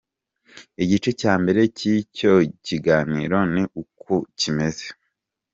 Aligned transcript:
Igice 0.83 1.09
cya 1.21 1.33
mbere 1.41 1.61
cy’icyo 1.77 2.33
kiganiro 2.65 3.37
ni 3.53 3.63
uku 3.81 4.13
kimeze: 4.39 4.85